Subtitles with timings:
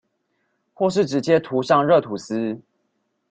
[0.73, 2.59] 或是直接塗上熱吐司